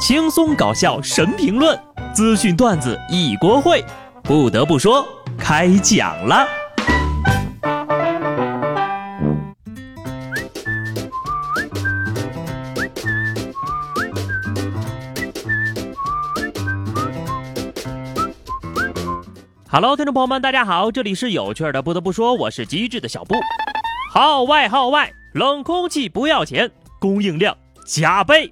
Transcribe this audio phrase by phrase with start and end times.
[0.00, 1.78] 轻松搞笑神评论，
[2.14, 3.84] 资讯段子一锅烩。
[4.22, 6.48] 不得不说，开讲了。
[19.70, 21.82] Hello，听众朋友们，大家好，这里是有趣的。
[21.82, 23.34] 不得不说，我是机智的小布。
[24.10, 27.54] 号外号外，冷空气不要钱，供应量
[27.86, 28.50] 加倍。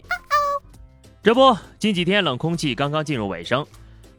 [1.21, 3.67] 这不，近几天冷空气刚刚进入尾声，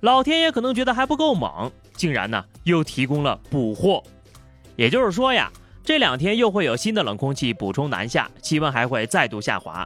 [0.01, 4.03] 老天爷可能觉得还不够猛，竟然呢又提供了补货。
[4.75, 5.49] 也就是说呀，
[5.83, 9.85] 这两天又会有新的冷空气补充南下，气温还会再度下滑。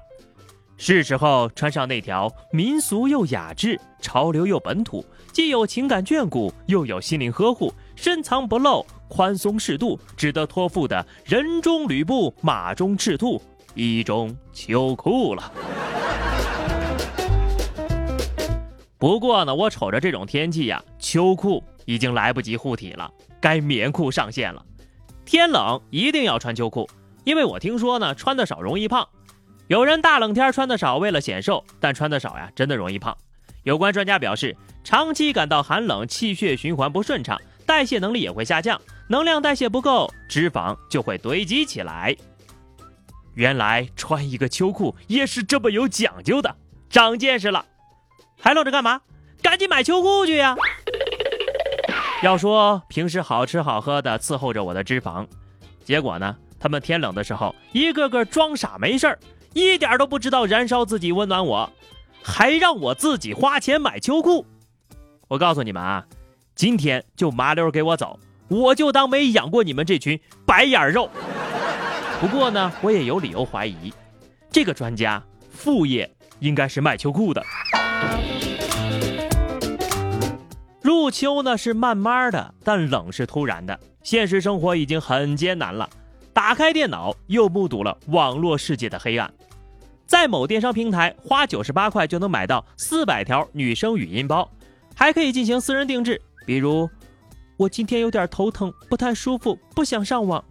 [0.76, 13.40] 是时候穿上那条民俗又雅致、潮流又本土、既有情感眷顾又有心灵呵护、深藏不露、宽松适度、值得托付的人中吕布、马中赤兔
[13.76, 15.54] 衣中秋裤了。
[19.04, 24.66] 不过呢，我瞅着这种天气呀，秋裤已经来不及护体了，该棉裤上线了。
[25.26, 26.90] 天冷一定要穿秋裤，
[27.26, 29.06] 因为我听说呢，穿的少容易胖。
[29.68, 33.14] 有人大冷天穿的少为了显瘦，但穿的少呀，真的容易胖。
[33.64, 34.56] 有关专家表示，
[34.86, 42.16] 长期感到寒冷，气血循环不顺畅，代谢能力也会下降，能量代谢不够，脂肪就会堆积起来。
[43.34, 46.56] 原来穿一个秋裤也是这么有讲究的，
[46.90, 47.66] 长见识了。
[48.44, 49.00] 还愣着干嘛？
[49.42, 50.54] 赶紧买秋裤去呀！
[52.22, 55.26] 要说平时好吃好喝的伺候着我的脂肪，
[55.86, 59.20] 结果呢，他们天冷的时候一个个装傻没事儿，
[59.54, 61.72] 一点都不知道燃烧自己温暖我，
[62.22, 64.46] 还让我自己花钱买秋裤。
[65.30, 66.06] 我告诉你们啊，
[66.54, 71.10] 今天就麻溜给我走，我就当没养过你们这群白眼肉。
[72.20, 73.94] 不过呢，我也有理由怀疑，
[74.52, 77.42] 这个专家副业应该是卖秋裤的。
[81.04, 83.78] 入秋呢是慢慢的，但冷是突然的。
[84.04, 85.90] 现实生活已经很艰难了，
[86.32, 89.30] 打开电脑又目睹了网络世界的黑暗。
[90.06, 94.50] 在某电商平台花九十八块就能买到四百条女生语音包，
[94.96, 96.22] 还可以进行私人定制。
[96.46, 96.90] 比如，
[97.58, 100.42] 我今天有点头疼，不太舒服，不想上网。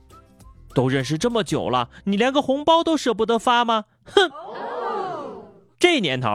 [0.74, 3.86] 都认识这么久了，你连个红包都舍不得发吗？
[4.04, 4.30] 哼！
[5.78, 6.28] 这年头，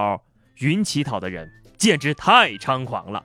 [0.55, 3.23] 云乞讨的人简直太猖狂了。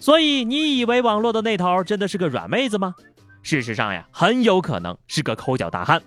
[0.00, 2.94] 所以你以为网络的那头真的是个软妹子吗？
[3.42, 6.02] 事实上呀，很有可能是个抠脚大汉。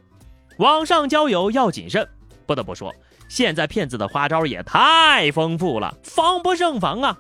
[0.58, 2.08] 网上交友要谨慎。
[2.46, 2.94] 不得不说，
[3.30, 7.18] 现在骗子的花招也太丰富了，防不胜防啊！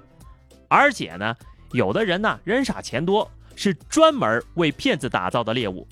[0.67, 1.35] 而且呢，
[1.71, 5.87] 有的人呢人傻钱多，是专门为骗子打造的猎物。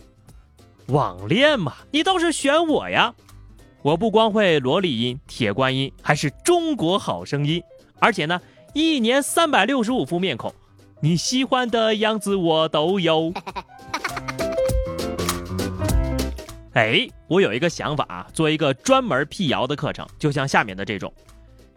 [0.88, 3.14] 网恋嘛，你倒是选我呀！
[3.84, 7.64] 我不光会萝莉音、铁观音，还是中国好声音，
[8.00, 8.42] 而且呢，
[8.74, 10.54] 一年三百六十五副面孔。
[11.04, 13.34] 你喜欢的样子我都有。
[16.74, 21.12] 哎，我有一个想法啊，做一个专门辟谣的课程，就像下面的这种。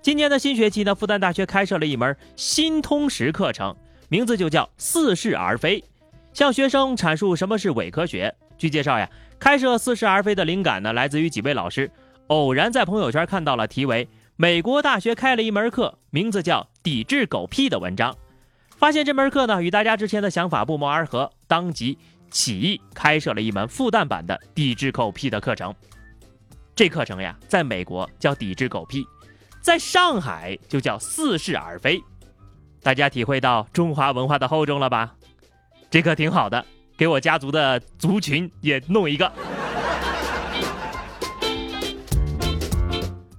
[0.02, 3.74] 今年的新学期呢，复旦大学开设了一门新通识课程，
[4.10, 5.82] 名字就叫似是而非，
[6.34, 8.34] 向学生阐述什么是伪科学。
[8.58, 9.08] 据介绍呀，
[9.38, 11.90] 开设似是而非的灵感呢，来自于几位老师
[12.26, 14.06] 偶然在朋友圈看到了题为
[14.36, 18.14] “美国大学开了一门课，名字叫抵制狗屁”的文章。
[18.76, 21.96] 发现这门课呢与大家之前的想法不谋而合，当即
[22.30, 25.74] 起意开设了一门复旦版的抵制狗屁的课程。
[26.76, 29.06] 这课程呀，在美国叫抵制狗屁，
[29.62, 32.02] 在上海就叫似是而非。
[32.82, 35.14] 大家体会到中华文化的厚重了吧？
[35.88, 36.66] 这课挺好的，
[36.98, 39.32] 给我家族的族群也弄一个。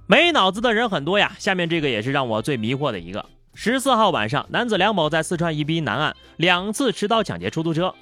[0.08, 3.24] 没脑子的人很多呀，下面这个也是让我最迷惑的一个。
[3.58, 7.94] 十四号晚上，男子梁某在四川宜宾南岸两次持刀抢劫出租车。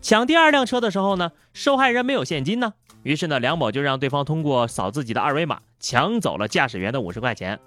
[0.00, 7.60] 抢第二辆车的时候呢，受害人没有现金呢，于是呢，梁某就让对方通过扫自己的二维码抢走了驾驶员的五十块钱。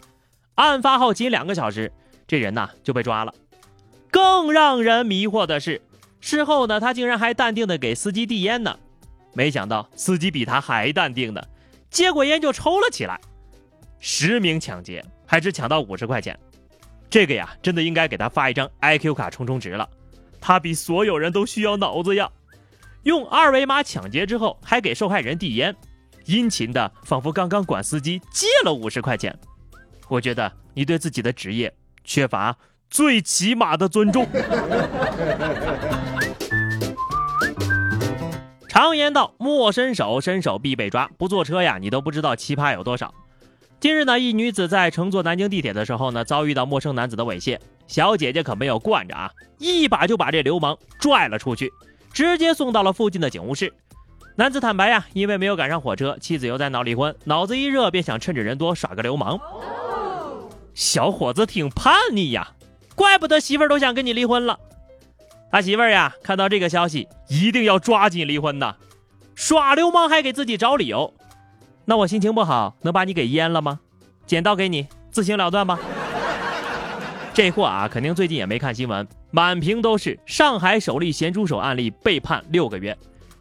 [0.55, 1.93] 案发后仅两个小时，
[2.28, 3.31] 这人呢就被抓了。
[4.09, 5.84] 更让人迷惑的是，
[6.19, 8.79] 事后呢，他竟然还淡定的给司机递烟呢。
[9.34, 11.47] 没想到司机比他还淡定的，
[11.91, 13.22] 接过烟就抽了起来。
[13.99, 16.37] 实名抢劫，还只抢到五十块钱。
[17.16, 19.90] 这个呀，真的应该给他发一张 IQ 卡充充值了。
[20.41, 22.29] 他比所有人都需要脑子呀！
[23.03, 25.73] 用二维码抢劫之后，还给受害人递烟，
[26.26, 29.34] 殷勤的仿佛刚刚管司机借了五十块钱。
[30.09, 31.73] 我觉得你对自己的职业
[32.03, 32.53] 缺乏
[32.90, 34.28] 最起码的尊重。
[38.67, 41.09] 常言道：莫伸手，伸手必被抓。
[41.17, 43.14] 不坐车呀，你都不知道奇葩有多少。
[43.79, 51.72] 近日呢，一女子在乘坐南京地铁的时候呢，遭遇到陌生男子的猥亵，小姐姐可没有惯着啊，一把就把这流氓拽了出去，
[52.11, 53.72] 直接送到了附近的警务室。
[54.35, 59.39] 男子坦白呀，因为没有赶上火车，妻子又在闹离婚，脑子一热便想趁着人多耍个流氓。
[60.73, 62.53] 小伙子挺叛逆呀，
[62.95, 64.59] 怪不得媳妇儿都想跟你离婚了。
[65.51, 68.75] 他媳妇儿呀，看到这个消息，一定要抓紧离婚呐！
[69.35, 71.13] 耍流氓还给自己找理由，
[71.87, 73.79] 那我心情不好，能把你给阉了吗？
[74.26, 75.78] 剪刀给你，自行了断吧。
[77.32, 82.97] 这货啊，肯定最近也没看新闻，满屏都是上海首例咸猪手案例被判六个月。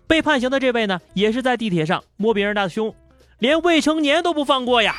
[0.06, 2.94] 被判刑的这位呢，也是在地铁上摸别人的胸，
[3.38, 4.94] 连未成年都不放过呀！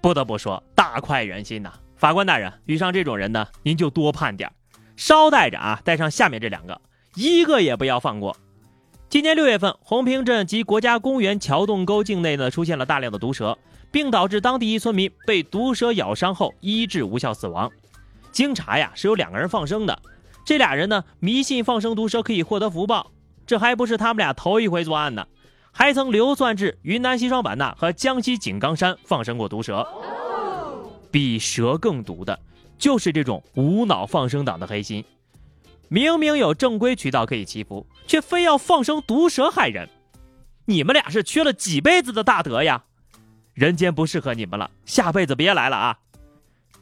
[0.00, 1.70] 不得不说，大快人心呐！
[1.96, 4.50] 法官大人，遇上这种人呢，您就多判点
[4.96, 6.80] 捎带着啊，带上下面这两个，
[7.14, 8.34] 一个也不要放过。
[9.10, 13.56] 今年六月份，红坪镇及国家公园桥洞沟境内呢，出现了大量的毒蛇，
[13.90, 17.72] 并导致当地一村民被毒蛇咬伤后医治无效死亡。
[18.30, 19.98] 经查呀，是有两个人放生的，
[20.44, 23.10] 这俩人呢迷信放生毒蛇可以获得福报，
[23.46, 25.26] 这还不是他们俩头一回作案呢，
[25.72, 29.88] 还曾流窜至云南西双版纳和江西井冈山放生过毒蛇。
[31.10, 32.38] 比蛇更毒的，
[32.76, 35.02] 就是这种无脑放生党的黑心。
[35.88, 39.88] 明明有正规渠道可以祈福，却非要放生毒蛇害人。
[40.66, 42.84] 你们俩是缺了几辈子的大德呀？
[43.54, 45.98] 人间不适合你们了，下辈子别来了啊！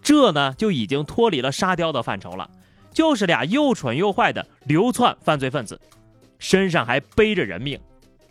[0.02, 2.50] 这呢，就已经脱离了沙雕的范畴了，
[2.92, 5.80] 就是俩又蠢又坏的流窜犯罪分子，
[6.38, 7.80] 身上还背着人命，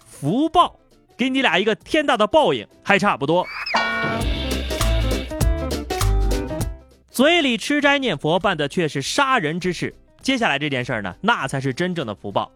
[0.06, 0.77] 福报
[1.18, 3.48] 给你俩一个天大的报应，还差不多。
[7.10, 9.95] 嘴里吃斋念佛，办的却是杀人之事。
[10.25, 12.51] 接下来这件事儿呢，那才是真正的福报。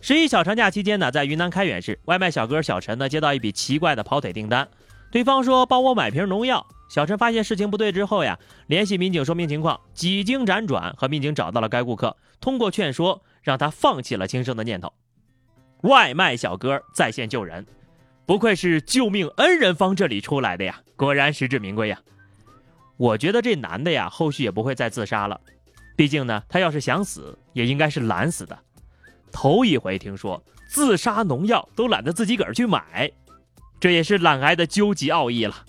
[0.00, 4.66] 十一小长假期间呢，在云南开远市，外卖小哥小陈呢接到一笔奇怪的跑腿订单，
[5.12, 6.66] 对方说帮我买瓶农药。
[6.88, 14.92] 小陈发现事情不对之后呀，联系民警说明情况，几经辗转和民警找到了该顾客，通过劝说让他放弃了轻生的念头。
[15.82, 17.64] 外卖小哥在线救人，
[18.26, 22.00] 不愧是救命恩人方这里出来的呀，果然实至名归呀。
[22.96, 25.40] 我觉得这男的呀，后续也不会再自杀了。
[25.96, 28.58] 毕竟呢，他要是想死，也应该是懒死的。
[29.30, 33.12] 头一回听说自杀农药都懒得自己个儿去买，
[33.78, 35.64] 这也是懒癌的究极奥义了。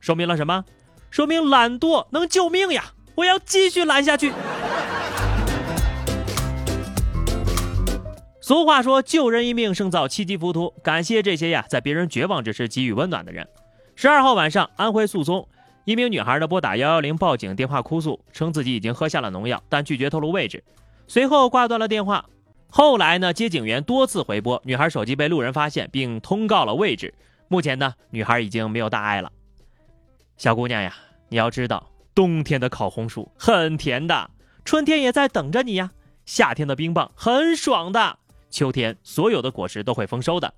[0.00, 0.64] 说明了什么？
[1.10, 2.92] 说明懒惰能救命呀！
[3.16, 4.32] 我要继续懒下去。
[8.40, 10.74] 俗话说，救人一命胜造七级浮屠。
[10.82, 13.48] 感谢这些呀，在别人绝望之时给予温暖的人。
[13.94, 15.48] 十二号晚上，安徽宿松。
[15.84, 20.64] 一名女孩呢拨打幺幺零报警电话哭诉，称自己已经喝下了农药，但拒绝透露位置。
[21.06, 22.24] 随后挂断了电话。
[22.68, 27.14] 后来呢，接警员多次回拨，女孩手机被路人发现，并通告了位置。
[27.48, 29.30] 目前呢，女孩已经没有大碍了。
[30.36, 30.96] 小姑娘呀，
[31.28, 34.30] 你要知道，冬天的烤红薯很甜的，
[34.64, 35.92] 春天也在等着你呀。
[36.26, 38.18] 夏天的冰棒很爽的，
[38.50, 40.54] 秋天所有的果实都会丰收的。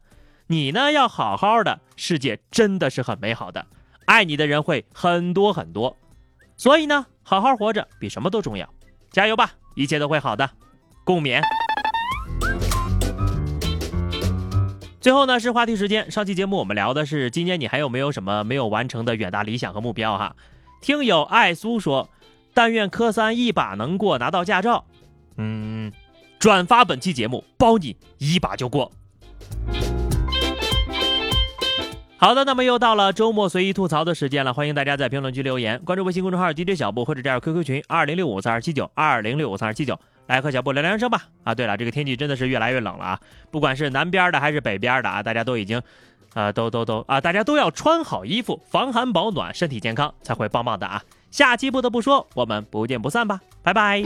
[0.47, 3.67] 你呢，要好好的，世界真的是很美好的。
[4.07, 5.97] 爱你的人会很多很多，
[6.57, 8.69] 所以呢，好好活着比什么都重要。
[9.11, 10.49] 加油吧，一切都会好的。
[11.05, 11.43] 共勉。
[15.01, 20.37] 最后呢是话题时间，上期节目我们聊的是今年你还有没有什么没有完成的远大理想和目标哈？
[20.81, 22.09] 听友爱苏说，
[22.55, 24.85] 但愿科三一把能过，拿到驾照。
[25.37, 25.93] 嗯，
[26.39, 28.93] 转发本期节目，包你一把就过。
[32.19, 41.25] 好的，那么又到了周末随意吐槽的时间了，欢迎大家在评论区留言，关注微信公众号 DJ 小布或者加入 QQ 群二零六五三二七九二零六五三二七九，来和小布聊聊人生吧。
[41.45, 43.21] 啊，对了，这个天气真的是越来越冷了啊，
[43.51, 45.81] 不管是南边的还是北边的啊，大家都已经，
[46.33, 51.03] 呃，都都都啊，大家都要穿好衣服，防寒保暖，身体健康才会棒棒的啊。
[51.31, 54.03] 下期不得不说，我们不见不散吧，拜拜。